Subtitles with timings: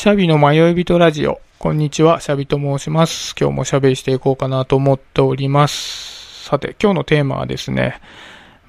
[0.00, 1.42] シャビの迷い人ラジオ。
[1.58, 3.34] こんにちは、シャビと申します。
[3.38, 6.46] 今日も喋りしていこうかなと思っております。
[6.46, 8.00] さて、今日のテーマはですね、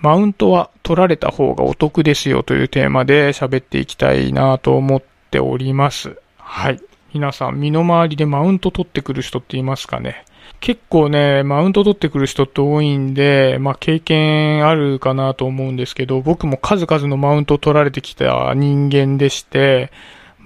[0.00, 5.02] マウントは取られた方がお得ですよというテーマで喋っていきたいなと思っ
[5.32, 6.16] ております。
[6.38, 6.80] はい。
[7.12, 10.24] 皆さん、身の回りでマウント取ってくる人っていますかね？
[10.60, 19.90] 結構ね、マウント取ってくる人って多いんで、まあ経験あるかなと思うんですけど、僕も数々のマウントを取られてきた人間でして、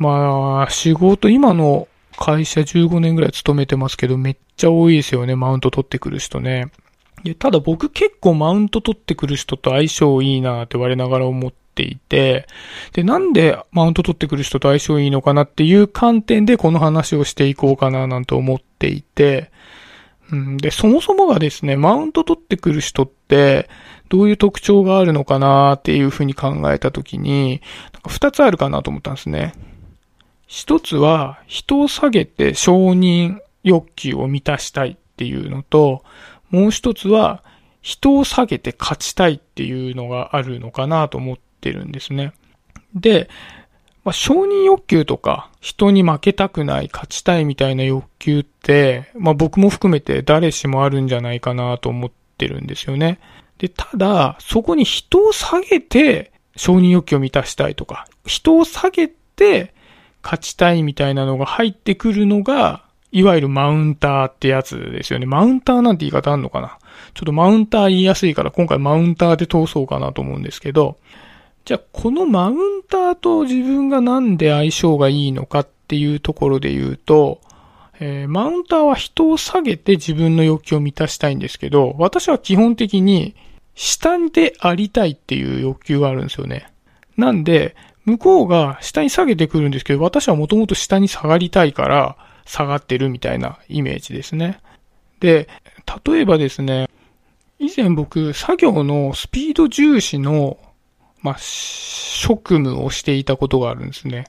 [0.00, 1.86] まあ仕事、今の
[2.18, 6.72] 会社15年ぐらい勤めてますけど、めっちゃ多いですよね、マウント取ってくる人ね。
[7.22, 12.46] でただ僕結構マウント取ってくる人と相性いいなって我ながら思っていて、
[12.94, 19.50] で、なんでマウント取ってくる人と相性いいのかなっていう観点でこの話をしていこうかななんて思っていて、
[20.32, 23.68] うん、で、そもそもがですね、マウント取ってくる人って、
[24.08, 27.60] どういう特徴があるのかなっていうふうに考えたときに、
[27.92, 29.52] なんか二つあるかなと思ったんですね。
[30.50, 36.02] 一つは、人を下げて承認欲求を満たしたいっていうのと、
[36.50, 37.44] もう一つは、
[37.82, 42.32] 人を下げて勝ちたいっていうのがあるのかなと思ってるんですね。
[42.96, 43.30] で、
[44.02, 53.20] まあ、承認欲求とか、人に負けたくない、勝ちたいみたいな欲求って、まあ、僕も含めて誰しもあるんじゃないかなと思ってるんですよね。
[53.58, 59.74] で、ただ、そこに人を下げて承認欲求を満たしたいとか、人を下げて
[60.22, 65.26] 勝ちたいみたいなのが入ってくるのが、いわゆるマウンターってやつですよね。
[65.26, 66.78] マウンターなんて言い方あんのかな？
[67.14, 70.98] ちょっとマウンター言いやすいから今回マウンターで通そうかなと思うんですけど、
[71.64, 77.40] じゃあこのマウンターと自分がなんで相性がいいのかっていうところで言うと、
[77.98, 83.34] えーマウンターは人を下げて自分の欲求を満たしたいんですけど、私は基本的に
[83.74, 86.70] 下でありたいっていう欲求があるんですよね。
[87.16, 87.74] なんで、
[88.10, 94.58] 向こうが下に下げてくるんですけど、私はもともと下に下がりたいから下がってるみたいなイメージですね。
[95.20, 95.48] で、
[96.04, 96.88] 例えばですね、
[97.58, 100.58] 以前僕、作業のスピード重視の、
[101.20, 104.24] まあ、職務をしていたことがあるんですね。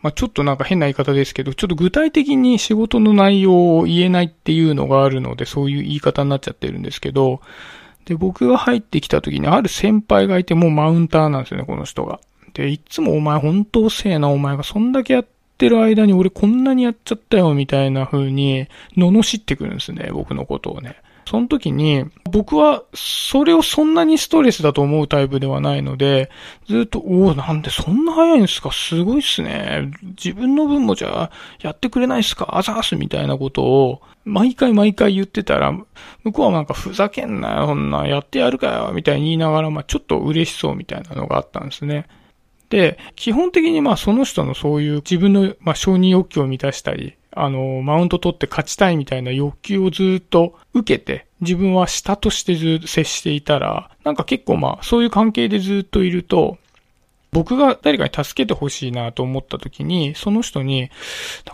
[0.00, 7.40] まあ、ちょっとなんか変な言い方ですけど、ちょっと具体的に仕事の内容を言えないっていうのがあるので、そういう言い方になっちゃってるんですけど、
[8.04, 12.20] で、僕が入ってきた時にある先輩がいてもうマウンターなんですよね、この人が。
[12.54, 15.26] で、いつもお前本当遅えな、お前がそんだけやっ
[15.58, 20.96] てる間に俺こんなにやっちゃったよ、みたいな風に、罵ってくるんですね、僕のことをね。
[21.24, 26.30] その時に、僕はそれをそんなにストレスだと思うタイプではないので、
[26.66, 28.72] ずっと、おおなんでそんな早いんですか？
[28.72, 29.92] すごいっすね。
[30.02, 31.30] 自分の分もじゃあ、
[31.60, 32.58] やってくれないっすか？
[32.58, 35.72] あざーすみたいなことを、毎回毎回言ってたら、
[36.24, 42.08] 向こうはなんかふざけんなよ、そんな、やってやるかよ、みたいに言いながら、まあちょっと嬉しそうみたいなのがあったんですね。
[42.72, 56.56] で、基本的にまあその人のそういう自分のまあ承認欲求を満たしたり、あの、マウント取って勝ちたいみたいな欲求をずっと受けて、自分は下としてずっと接していたら、なんか結構まあそういう関係でずっといると、
[57.30, 60.88] 僕が誰かに助けてほしいなと思った時に、その人に、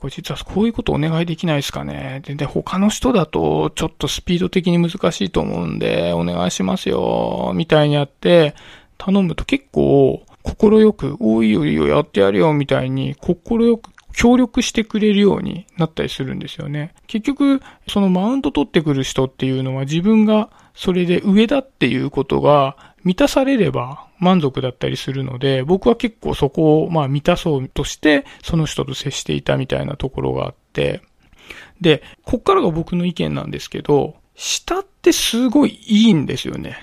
[0.00, 2.22] これ実はこういうことお願いできないですかね。
[2.24, 8.56] で、で他の人だとちょっとスピード的に難しいと思うんで、お願いしますよ、みたいにやって、
[8.98, 16.94] 頼むと結構、心よく、おいよいよ、やってやるよ、みたいに、心よく協力してくれるようになったりするんですよね。
[17.06, 31.00] 結局、そのマウント取ってくる人っていうのは自分がそれで上だっていうことが満たされれば満足だったりするので、僕は結構そこをまあ満たそうとして、その人と接していたみたいなところがあって、
[31.80, 36.76] で、こっからが僕の意見なんですけど、下ってすごいいいんですよね。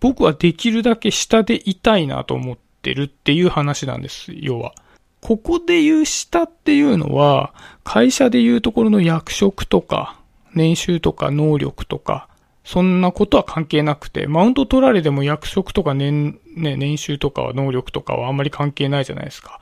[0.00, 4.74] 僕はできるだけ下でいたいなと思っててるっていう話なんです、要は。
[5.20, 10.20] ここで言う下っていうのは、会社で言うところの役職とか、
[10.54, 12.28] 年収とか能力とか、
[12.62, 19.60] そんなことは関係なくて、マウント取られても役職とか年、ね、年収とか能力とかはあんまり関係ないじゃないですか。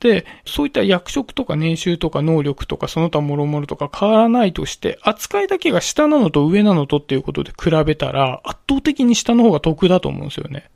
[0.00, 10.70] で、そういった役職とか年収とか能力とかその他諸々とか変わらないとして、扱いだけが下なのと上なのとっていうことで比べたら、圧倒的に下の方が得だと思うんですよね。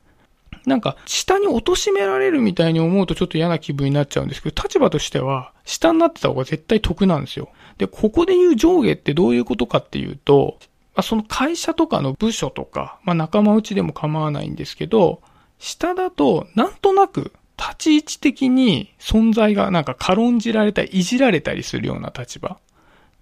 [0.65, 7.49] なんか、下に貶められるみたいに思うとちょっと嫌な気分になっちゃうんですけど、立場としては、下になってた方が絶対得なんですよ。
[7.77, 10.57] で、ここで言う上下ってどういうことかっていうと、
[10.95, 15.21] まあ、その会社とかの部署とか、まあ、仲間内でも構わないんですけど、
[15.59, 22.57] 下だと、なんとなく、立ち位置的に存在がなんか軽んじられたり、いじられたりするような立場。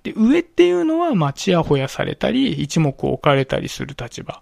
[0.03, 4.41] で、上っていうのは、まあ、ちやほやされたり、一目置かれたりする立場。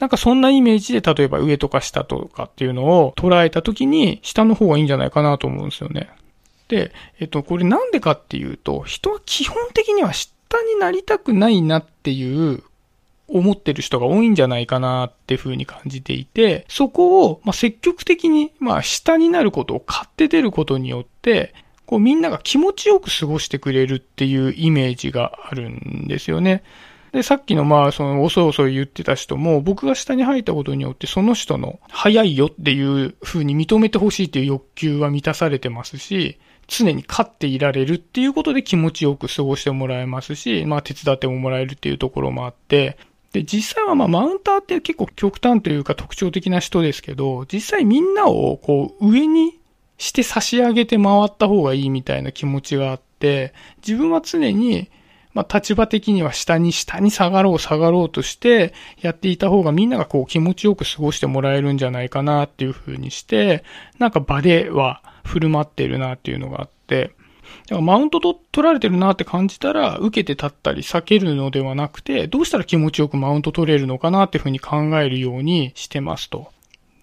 [0.00, 6.10] なんかそんなイメージで、例えば上とか下とかっていうのを捉えたときに、下の方がいいんじゃないかなと思うんですよね。
[6.68, 10.30] で、えっと、これなんでかっていうと、人は基本的には下
[10.62, 12.62] になりたくないなっていう
[13.28, 21.54] 思ってる人が多いんじゃないかなっていうふうに感じていて、そこを、ま、積極的に、ま、下になることを買って出ることによって、
[21.86, 26.62] こうみんなが気持ちよく過ごしてくれるっていうイメージがあるんですよね。
[27.12, 42.96] で、さっきのまあ、その、おそおそ言ってた人も、僕が下に入ったことによって、その人の、早いよっていう風に認めてほしいっていう欲求は満たされてますし、常に勝っていられるっていうことで気持ちよく過ごしてもらえますし、まあ手伝ってももらえるっていうところもあって、
[43.32, 49.58] で、実際はまあマウンターって結構極端というか特徴的な人ですけど、実際みんなをこう上に
[49.98, 53.52] して差し上げて回った方がいいみたいな気持ちがあって、
[53.86, 54.90] 自分は常に
[55.32, 63.64] まあ、立場的には下に下に下がろう下がろうとしてやっていた方がみんながこう気持ちよく過ごしてもらえるんじゃないかなっていう風にして、
[63.98, 67.12] なんか場では振る舞ってるなっていうのがあって、
[67.66, 76.50] だからマウントと取られてるなって感じたら、受けて立ったり避けるのではなくて、どうしたら気持ちよくマウント取れるのかなっていう風に考えるようにしてますと。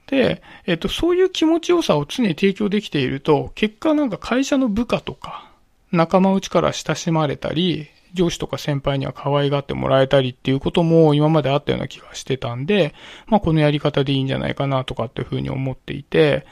[0.08, 5.50] で、えっと、そういう気持ちよさを常に提供できていると、結果なんか会社の部下とか、
[5.92, 12.94] 仲間内から親しまれたり、上司とか先輩には可愛がってもらえたりっていうことも今まであったような気がしてたんで、
[13.28, 16.46] まあこのやり方でいいんじゃないかなとかっていうふうに思っていて、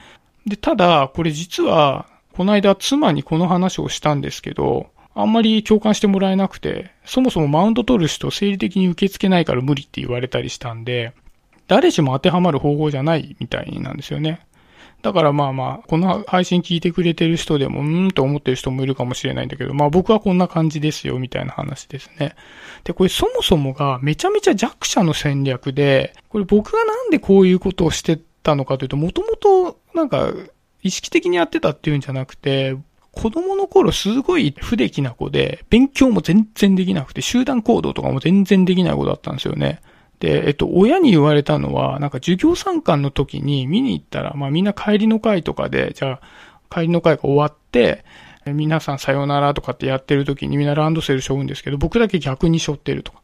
[0.46, 11.14] で、ただ、これ実は、この間妻にこの話をしたんですけど、あんまり共感してもらえなくて、そもそもマウント取る人生理的に受け付けないから無理って言われたりしたんで、
[11.68, 14.42] 誰しも当てはまる方法じゃないみたいなんですよね。
[15.06, 22.34] だからまあまあ、この配信聞いてくれてる人でも、うーんと思ってる人もいるかもしれないんだけど、まあ僕はこんな感じですよ、みたいな話ですね。
[22.84, 30.34] で、これそもそもがめちゃめちゃ弱者の戦略で、これ僕がなんでこういうことをしてたのかというと、もともとなんか
[30.82, 32.76] 意識的にやってたっていうんじゃなくて、
[33.12, 39.82] 子供の頃すごい不出来な子で、勉強も全然できなくて、集団行動とかも全然できない子だったんですよね。
[40.26, 46.22] で、えっと、親に言われたのは、なんか授業参観の時に見に行ったら、まあみんな帰りの会とかで、じゃあ、
[46.74, 48.04] 帰りの会が終わって、
[48.48, 53.22] 皆さんさようならとかってやってる時にみんなランドセル背負うんですけど、僕だけ逆に背負ってるとか。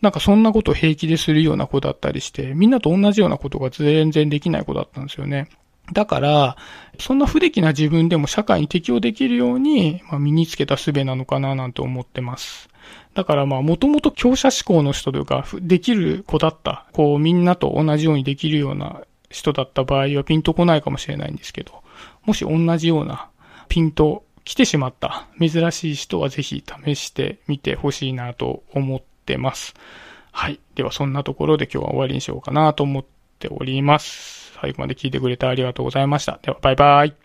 [0.00, 5.48] なんかそんなことを平気でするような子だったりして、みんなと同じようなことが全然できない子だったんですよね。
[5.92, 6.56] だから、
[7.00, 12.68] そんな不出来な自分でも社会に適応できるように、まあ、身につけた術なのかななんて思ってます。
[13.14, 16.86] だからまあ、もともと強者志向の人というか、できる子だった。
[16.92, 21.82] こう、みんなと同じようにできるような人だった場合はピンとこないかもしれないんですけど、
[22.24, 23.28] もし同じような
[23.68, 29.74] ピンと来てしまった珍しい人はぜひ試してみてほしいなと思ってます。
[30.32, 30.60] はい。
[30.74, 33.04] ではそんなところで今日は終わりにしようかなと思っ
[33.38, 34.52] ております。
[34.60, 36.38] 最後まで聞いてくれてありがとうございました。
[36.42, 37.12] ではバイバイ。